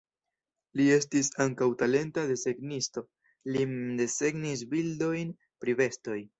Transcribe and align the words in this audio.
Li 0.79 0.87
estis 0.95 1.29
ankaŭ 1.45 1.67
talenta 1.81 2.23
desegnisto, 2.33 3.05
li 3.53 3.63
mem 3.77 3.95
desegnis 4.03 4.67
bildojn 4.75 5.39
pri 5.63 5.81
bestoj. 5.85 6.21